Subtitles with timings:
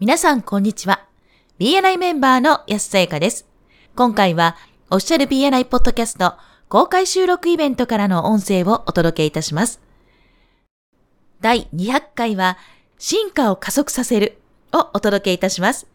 [0.00, 1.06] 皆さん、こんにちは。
[1.60, 3.46] BNI メンバーの安さやかです。
[3.94, 4.56] 今回は、
[4.90, 6.34] オフィシャル BNI ポッドキャスト
[6.68, 9.80] 公開収録イベントからの音声をお届けいたします。
[11.40, 12.58] 第200回は、
[12.98, 14.40] 進化を加速させる
[14.72, 15.86] をお届けいたします。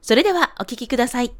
[0.00, 1.32] それではお聞きください。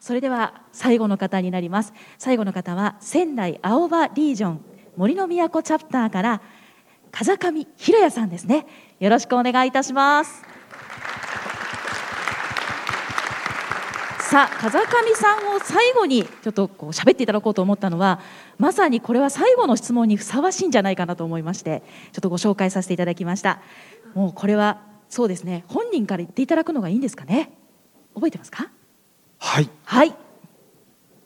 [0.00, 1.92] それでは最後の方になります。
[2.16, 4.64] 最後の方は仙台青葉リージョン
[4.96, 6.40] 森の都チャプターから
[7.12, 8.66] 風上ひろやさんですね。
[9.00, 10.49] よろしくお願いいたします。
[14.18, 14.84] さあ風上
[15.16, 18.20] さんを最後にちょっとこう喋っていただこうと思ったのは
[18.58, 21.82] まさにこれは最後の質問にふさわしいんじゃないかなと思いまして
[22.12, 23.60] ちょっとご紹介させていただきました。
[24.14, 25.64] もうこれはそうですね。
[25.66, 27.50] 本人から言っていただくのがいいんですかね？
[28.14, 28.70] 覚えてますか？
[29.38, 30.14] はい、はい。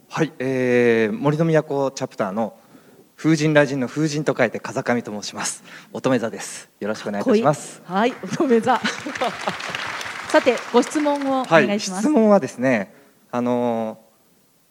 [0.09, 2.57] はい、えー、森の都チャプターの
[3.17, 5.63] 風神雷神の風神と書いて風上と申します。
[5.93, 6.69] 乙女座です。
[6.81, 7.83] よろしくお願いいたします。
[7.85, 8.81] はい、乙女座。
[10.29, 12.03] さて、ご質問をおはい、願いします。
[12.03, 12.93] 質問はですね、
[13.31, 14.05] あのー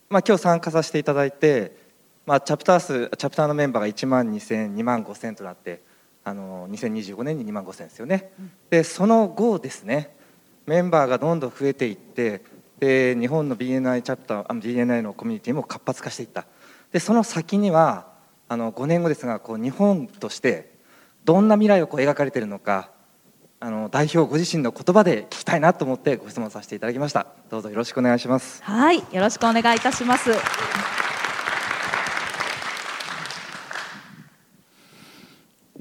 [0.09, 1.75] まあ今日参加させていただいて、
[2.25, 5.81] まあチャプター数チャプターのメンバーが1万2000、2万5000となって、
[6.23, 6.72] あのー
[7.13, 8.31] 2025年に2万5000ですよね。
[8.69, 10.16] でその後ですね、
[10.67, 12.44] メンバーがどんどん増えていって、
[12.80, 16.45] で日本の BNI チャプター、あ BNI のコミュニティも活発化していった。
[16.91, 18.12] でその先には
[18.47, 20.73] あの5年後ですが、こう日本として
[21.25, 22.91] どんな未来をこう描かれているのか。
[23.66, 27.27] あの代表ご自身の言葉で聞きたいなと思ってご質問させていただきました。
[27.50, 28.61] どうぞよろしくお願いします。
[28.61, 30.31] はい、よろしくお願いいたします。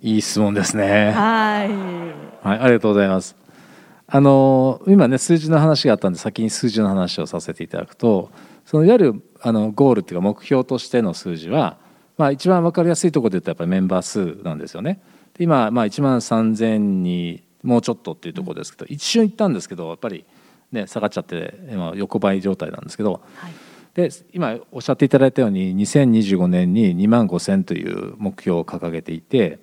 [0.01, 1.11] いい質問ですね。
[1.11, 2.47] はい。
[2.47, 3.35] はい、ありがとうございます。
[4.07, 8.31] あの今ね数字の話があったんで先に数字の話をさせていただくと
[8.67, 11.79] そのいわゆるあのゴールっていうか目標としての数字は、
[12.19, 15.01] まあ、一番分かりやすいところで言うとやっぱりメンバー数なんですよね。
[15.35, 20.25] で今、まあ、1万3,000にもうちょっとっていうところですけど、一瞬行ったんですけどやっぱり、
[20.73, 23.53] ね、下がっちゃって今横ばい状態なんですけどはい。
[23.95, 29.59] で今おっしゃっていただいたように2025年に2万5,000という目標を掲げていて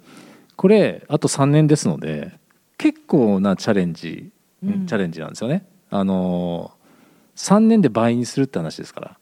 [0.56, 2.34] これあと3年ですので
[2.78, 4.32] 結構なチャレンジ、
[4.64, 5.66] うんチャレンジなんですよね。
[5.90, 6.72] あの
[7.36, 9.19] 3年で倍にするって話ですから、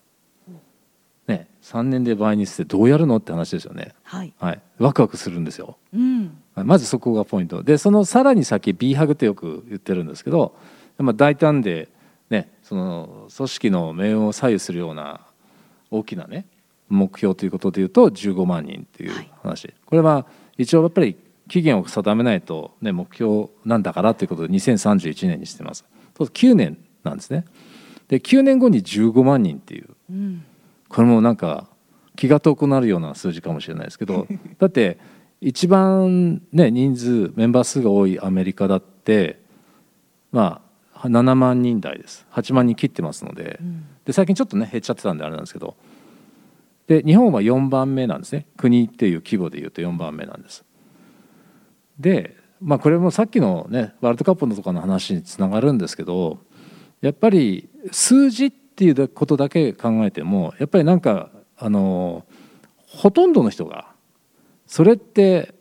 [1.27, 3.93] ね、3年で倍にしてどうやるのって話ですよね。
[4.03, 4.33] はい。
[4.39, 5.77] はい、ワクワクするんですよ。
[5.93, 6.21] うん。
[6.55, 10.55] はいまずそこがポイントでそのさらに先 B ハグってよく言ってるんですけど、
[10.97, 11.87] まあ、大胆で、
[12.31, 15.21] ね、その組織の命運を左右するような
[15.91, 16.47] 大きなね
[16.89, 19.11] 目標ということでいうと15万人っていう
[19.43, 20.25] 話、これは
[20.57, 21.15] 一応やっぱり
[21.47, 25.85] 期限を定めないと、ね、目標なんだからということで2031年にしてます
[26.17, 27.45] そうすると9年なんですね
[28.07, 30.45] で9年後に15万人っていううん。
[30.89, 31.67] これもなんか
[32.15, 34.27] 気が遠くなるような数字かもしれないですけど
[34.59, 34.97] だって
[35.39, 39.39] 一番ね人数メンバー数が多いアメリカだって
[40.31, 40.61] ま
[40.93, 42.25] あ7万人台です。
[42.31, 43.85] 8万人切ってますのでうん。
[44.03, 45.75] で最近ちょっとね減っちゃってたんであれなんですけど
[46.87, 48.47] で日本は4番目なんですね。
[48.57, 50.65] 国っていう規模でいうと4番目なんです。
[51.99, 56.39] でまあこれもさっきのねワールドカップのとかの話につながるんですけど
[57.01, 62.25] やっぱり数字っていうことだけ考えてもやっぱりなんかあの
[62.87, 63.87] ほとんどの人が
[64.65, 65.53] それって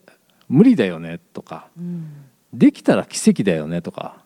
[0.49, 2.25] 無理だよねとかうん。
[2.53, 4.19] できたら奇跡だよねとか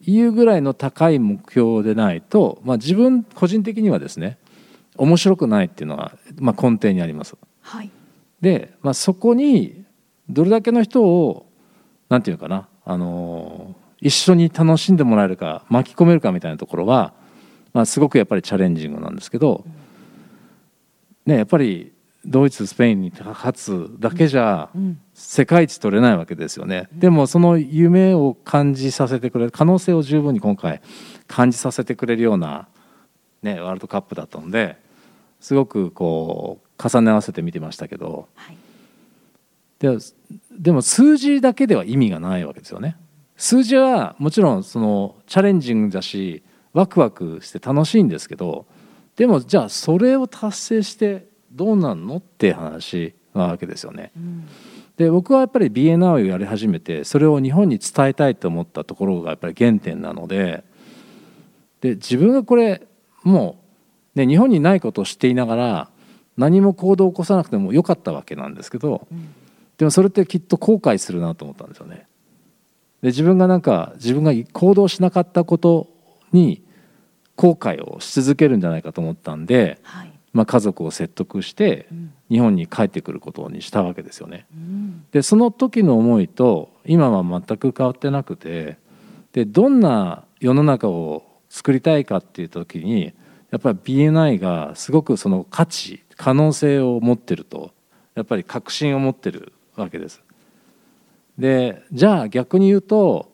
[0.00, 4.38] いうぐらいの高い目標でないと、まあ、自分個人的にはですね
[4.96, 7.36] 面白くないっていうのが、まあ、根底にあります。
[7.60, 7.90] はい。
[8.40, 9.84] で、まあ、そこに
[10.28, 11.46] どれだけの人を
[12.08, 17.12] なんていうのかな、あの一緒に楽しんでもらえるか巻き込めるかみたいなところは、
[17.76, 19.66] まあ、すごくやっぱりチャレンジングなんですけど、
[21.26, 21.92] ね、やっぱり
[22.24, 24.98] ドイツスペインに勝つだけじゃうん。
[25.12, 26.88] 世界一取れないわけですよね。
[26.94, 30.80] でもその夢を感じさせてくれる可能性を十分に今回
[31.26, 32.66] 感じさせてくれるような、
[33.42, 34.78] ね、ワールドカップだったので
[35.40, 38.56] すごくこう重ね合わせて見てましたけどはい。
[39.80, 39.98] で
[40.58, 42.96] でも数字だけでは意味がないわけですよね。
[43.36, 46.42] 数字はもちろんそのチャレンジングだし
[46.76, 48.66] ワクワクして楽しいんですけど
[49.16, 54.12] でもじゃあそれを達成してどうなんのって話なわけですよね。
[54.14, 54.46] うん。
[54.98, 60.64] で僕はやっぱり BNI をやり始めてそれを日本に伝えたいと思ったところがやっぱり原点なので
[61.80, 62.86] で自分がこれ
[63.22, 63.58] も
[64.14, 65.90] う、ね、日本にないことを知っていながら
[66.36, 69.34] 何も行動を起こさなくてもよかったわけなんですけどうん。
[69.78, 72.06] でもそれってきっと後悔するなと思ったんですよね。
[73.00, 75.88] で自分がなんか自分が行動しなかったこと
[76.32, 76.65] に
[77.36, 80.12] 後悔をし続けるんじゃないかと思ったんで、はい。
[80.32, 82.12] まあ、家族を説得してうん。
[82.28, 84.46] 日本に帰ってくることにしたわけですよね。
[84.54, 85.04] うん。
[85.12, 88.78] でその時の思いと今は全く変わってなくて
[89.32, 93.12] でどんな世の中を作りたいかっていう時に
[93.50, 97.70] やっぱり BNI がすごくその価値可能性を持ってると
[98.14, 100.22] やっぱり確信を持ってるわけです。
[101.38, 103.30] でじゃあ逆に言うと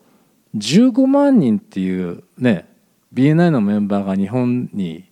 [0.55, 2.67] 15万人っていうね
[3.13, 5.05] BNI のメンバーが日本に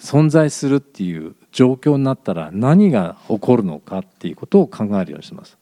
[0.00, 5.56] 存在するっていう状況になったら何が起こるのかっていうことを考えるようにしてます。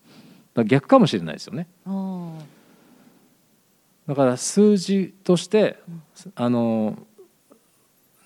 [0.54, 1.68] だ逆かもしれないですよね。
[4.06, 5.78] だから数字として
[6.34, 6.98] あの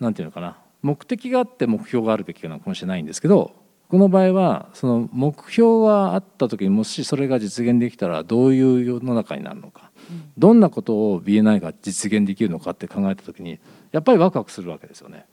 [0.00, 3.54] なんていうのかな目的があって目標があるべきなのかもしれないんですけど
[3.88, 9.90] この場合はその目標があった時にもしそれが実現できたらどういう世の中になるのか、
[10.36, 13.60] どんなことを BNI が実現できるのかって考えた時に
[13.92, 15.26] やっぱりワクワクするわけですよね。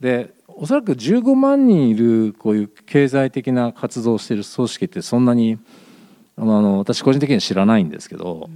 [0.00, 5.58] でおそらく15万人いるこういう経済的な活動をしている組織ってそんなに
[6.36, 8.48] あの私個人的には知らないんですけど、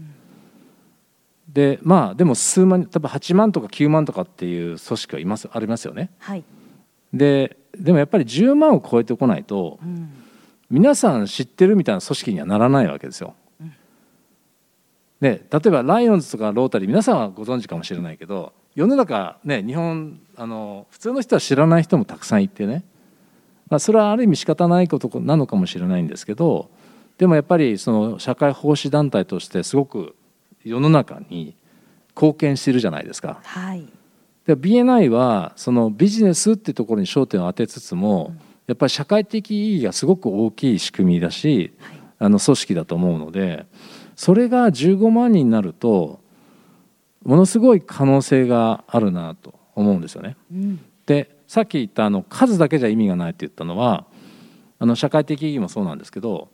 [1.53, 6.11] でまあでも数万多分8万とか9万とかっていう組織はいますありますよね。
[6.19, 6.45] はい、
[7.13, 10.11] ででもやっぱり10万を超えてこないと、うん、
[10.71, 13.35] 皆さん知ってるみたいな組織にはならないわけですよ。
[13.61, 13.73] うん、
[15.21, 22.85] で例えばライオンズとかロータリー皆さんはご存知かもしれないけど世の中ね日本あの普通の人は知らない人もたくさんいてね、
[23.69, 26.71] まあ、それはある意味仕方ないことなのかもしれないんですけど
[27.19, 30.17] でもやっぱりその社会奉仕団体としてすごく
[30.65, 31.55] 世の中に
[32.15, 33.41] 貢献してるじゃないですか。
[33.43, 33.87] はい、
[34.47, 43.67] で BNI はそのビジネスっていうところに焦点を当てつつも、うん、やっぱり社会的意義がすごく大きい仕組みだし、はい、あの組織だと思うので
[44.17, 46.21] それが15万人になると
[47.25, 50.37] ものすごい可能性があるなと思うんですよね。
[50.53, 54.07] うん、でさっき言ったあの数だけじゃ意味がないって言ったのは
[54.79, 56.49] あの社会的意義もそうなんですけど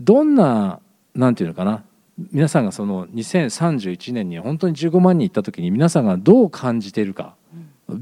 [0.00, 0.80] どんな
[1.14, 1.84] なんていうのかな
[2.32, 7.34] 皆さんがその2031年に本当に15万人行った時に皆さんがどう感じているか。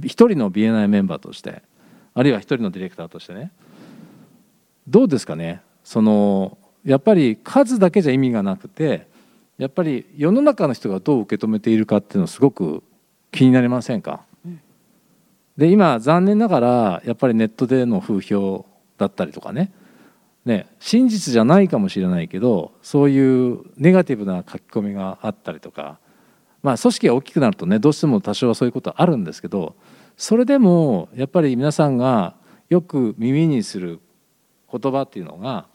[0.05, 1.63] 一、人の BNI メンバーとして
[2.15, 3.53] あるいは一人のディレクターとしてね。
[4.87, 5.63] どうですかね？
[5.85, 9.07] そのやっぱり数だけじゃ意味がなくて
[9.57, 12.83] やっぱり世の中の人がどう受け止めているかっていうのすごく
[13.31, 14.61] 気になりませんか、うん、
[15.57, 18.67] で今残念ながらやっぱりネットでの風評
[18.99, 19.73] だったりとかね
[20.49, 26.01] ね真実じゃないかもしれないけどそういうネガティブな書き込みがあったりとか
[26.63, 29.77] まあ組織が大きくなるとねどうしても多少はそういうことあるんですけど
[30.17, 32.35] それでもやっぱり皆さんが
[32.69, 34.01] よく耳にする
[34.73, 35.67] 言葉っていうのが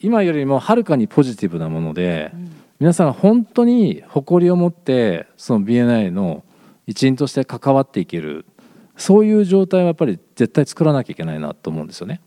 [0.00, 6.44] 今よりもはるかにポジティブなもので、うん皆さん本当に誇りを持ってその BNI の
[6.86, 8.44] 一員として関わっていける
[8.96, 12.20] そういう状態はやっぱり絶対作らなきゃいけないなと思うんですよね。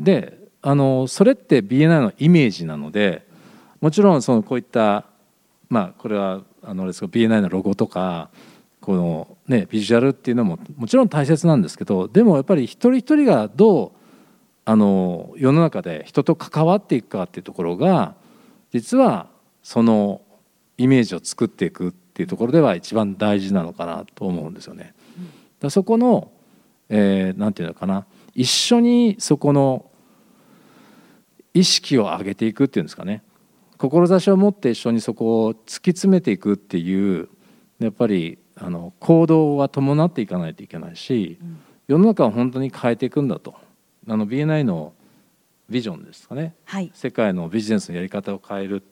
[0.00, 3.26] であのそれって BNI のイメージなので
[3.80, 5.04] もちろんそのこういった
[5.68, 8.30] まあこれはあのです BNI のロゴとか
[8.80, 13.90] このねビジュアルっていうのももちろん大切なんですけどでもやっぱり一人一人がどう
[14.64, 18.14] あの世の中で人と関わっていくかっていうところが
[18.72, 19.28] 実は
[19.62, 20.22] その
[20.78, 24.94] イメージを作っていくっていうところでは一番大事なのかなと思うんですよね。
[25.60, 26.30] だそこの、
[26.88, 29.89] えー、なんていうのかな一緒にそこの
[31.54, 33.22] 意識を上げていくっていうんですかね。
[33.78, 37.28] 志を持って一緒にそこを突き詰めていくっていう
[37.78, 41.38] やっぱりあの行動は伴っていかないといけないし、
[41.88, 43.54] 世の中を本当に変えていくんだと。
[44.08, 44.92] あの BNI の
[45.68, 48.82] ビジョンですかね、はい、世界のビジネスのやり方を変える。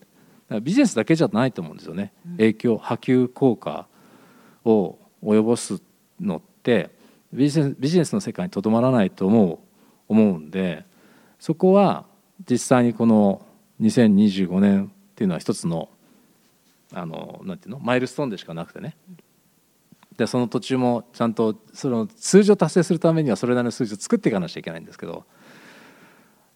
[0.62, 3.86] ビジネスだけじゃないと思うんですよね、影響波及効果
[4.64, 5.82] を及ぼす
[6.18, 6.90] のって
[7.32, 9.58] ビジネスビジネスの世界にとどまらないと思う
[10.08, 10.86] 思うんで
[11.38, 12.06] そこは
[12.48, 13.44] 実際にこの
[13.80, 15.88] 2025年っていうのは一つの
[16.92, 17.80] あのなんていうの？
[17.80, 18.96] マイルストーンでしかなくてね。
[20.16, 25.24] でその途中もちゃんとその数字を達成するためにはそれなりの数字を作っていかなきゃいけないんですけど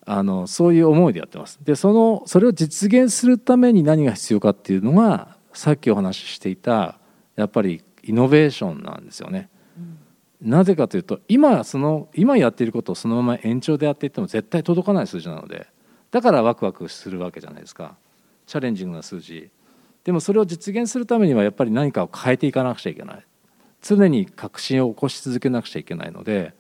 [0.05, 1.61] あのそういう思いでやってます。
[1.63, 6.99] でそのそれを実現するために何が必要かっていうのがさっきお話ししていた
[7.37, 9.49] やっぱりイノベーションなんですよね。
[10.43, 15.69] うん、なぜかというと今その今やっていることをそのまま延長でやっていっても絶対届かない数字なので
[16.13, 17.97] だからワクワクするわけじゃないですか。
[18.47, 19.51] チャレンジングな数字。
[20.05, 23.27] でもそれを実現するためにはやっぱり何かを変えていかなくちゃいけない。
[23.81, 26.55] 常に革新を起こし続けなくちゃいけないので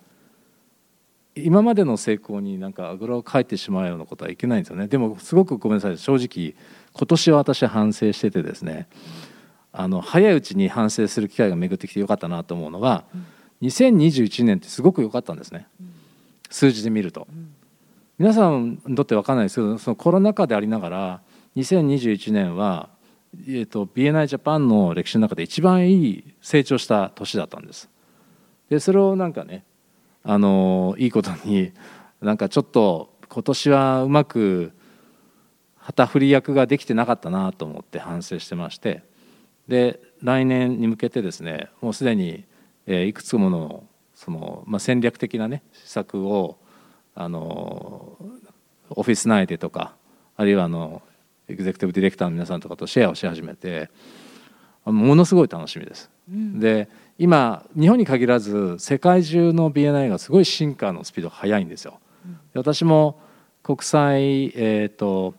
[1.37, 4.88] 今までの成功になんかあぐらをかいてしまうようなことはいけないんですよね。
[4.88, 5.99] でもすごくごめんなさい。
[5.99, 6.54] 正直
[6.92, 8.88] 今年は私反省しててですね。
[9.73, 13.04] あの早いうちに反省する機会が巡ってきてよかったなと思うのは、
[13.62, 15.66] 2021年ってすごく良かったんですね、
[16.50, 17.26] 数字で見ると、
[18.19, 21.23] 皆さんにとって分かんないですけどそのコロナ禍でありながら
[21.57, 22.88] 2021年は
[23.35, 27.88] えーと、BNI ジャパンの歴史の中で一番いい成長した年だったんです。
[28.69, 29.64] でそれをなんかね
[30.23, 31.73] あのいいことに
[32.21, 34.73] なんかちょっと今年はうまく
[35.78, 39.02] 旗振り役ができてなかったなと思って反省してまして
[39.66, 42.45] で来年に向けてですねもうすでに、
[42.87, 46.59] えいくつものその、まあ、戦略的なね施策を
[47.14, 48.16] あの
[48.90, 49.95] オフィス内でとか
[50.37, 51.02] あるいはあの
[51.49, 53.90] エグゼクティブディレクターの皆さんとかとシェアをし始めて
[54.85, 56.11] ものすごい楽しみです。
[56.28, 56.88] うん、で
[57.19, 62.00] 今日本に限らず世界中の BNI がすごい進化のスピードが速いんですよ。
[62.54, 63.21] 私も
[63.62, 65.35] 国際、えーと、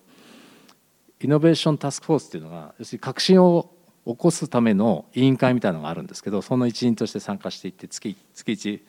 [1.21, 3.69] イノベーションタスクフォースっていうのが要するに革新を
[4.05, 8.81] 起こすための委員会みたいなのがあるんですけどその一員として参加していって月月1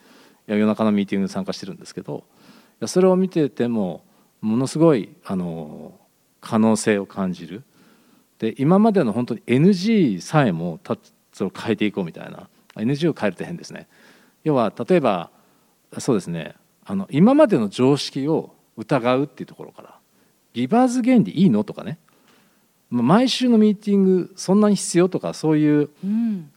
[0.47, 2.23] 夜中のミーティングに参加してるんですけど
[2.85, 4.03] それを見てても
[4.41, 5.99] ものすごいあの
[6.41, 7.63] 可能性を感じる。
[8.39, 10.79] で今までの本当に NG さえも
[11.31, 12.49] それを変えていこうみたいな。
[12.75, 13.87] NG を変えるって変ですね。
[14.43, 15.31] 要は例えば
[15.97, 16.55] そうですね。
[16.83, 19.95] あの今までの常識を疑うっていうところから。
[20.53, 21.97] ギバーズ原理いいのとかね。
[22.89, 25.89] 毎週のミーティングそんなに必要とかそういう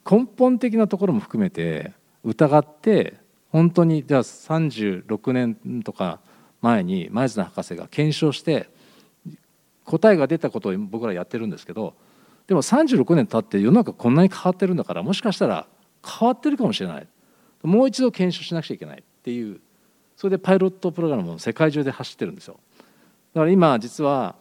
[0.09, 3.15] 根本的なところも含めて疑って
[3.51, 6.21] 本当にじゃあ36年とか
[6.61, 8.69] 前に前津博士が検証して
[9.85, 11.95] 答えが出たことを僕らやってるんですけど
[12.47, 15.67] でも36年経って世の中こんなに変わってるんだからもしかしたら
[16.05, 17.07] 変わってるかもしれない。
[17.63, 19.61] もう一度検証しなくちゃいけないっていう
[20.17, 22.59] それでパイロットプログラムも世界中で走ってるんですよ。
[23.35, 24.37] だから今実は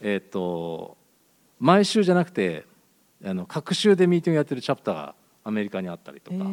[0.00, 0.96] えっ、と
[1.60, 2.64] 毎週じゃなくて
[3.24, 6.44] あの各週でミーティングやってるチャプターがアメリカにあったりとか。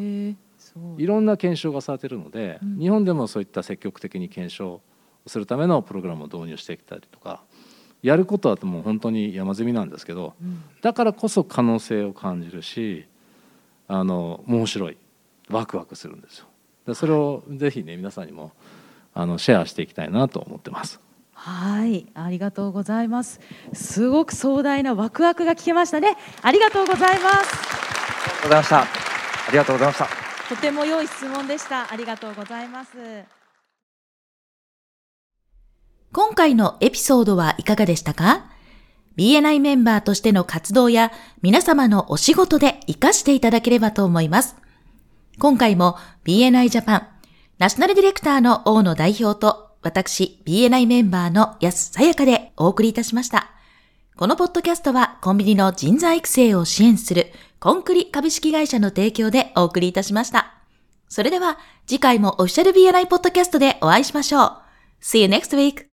[0.97, 4.81] いろんな検証がされてるので、うん、日本でもそういった積極的に検証
[5.27, 7.41] するためのプログラムを導入してきたりとか
[8.01, 13.05] やることはもう本当に山積みなんですけど、うん、だからこそ可能性を感じるし
[13.87, 14.97] あの面白い
[15.49, 16.45] ワクワクするんですよ。
[16.87, 18.51] でそれをぜひね皆さんにも
[19.13, 20.99] あのシェアしていきたいなと思ってます。
[21.33, 22.07] はい。
[22.13, 23.39] ありがとうございます。
[23.73, 26.15] すごく壮大なワクワクが聞けましたね。
[26.41, 27.55] ありがとうございます。
[28.43, 29.11] ありがとうございました。
[29.47, 32.89] ありがとうございましたとても良い質問でしたありがとうございます
[36.11, 38.51] 今回のエピソードはいかがでしたか
[39.15, 44.57] ？BNI メンバーとしての活動や皆様のお仕事で活かしていただければと思います。
[45.39, 47.07] 今回も BNI ジャパン
[47.57, 53.51] ナショナルディレクターの大野代表と私 BNI メンバーの安さやかでお送りいたしました。
[54.17, 57.27] このポッドキャストはコンビニの人材育成を支援する
[57.61, 60.55] コンクリ株式会社の提供でお送りいたしました。
[61.07, 64.57] それでは次回もオフィシャル BNI ポッドキャストでお会いしましょう。
[64.99, 65.90] See you next week!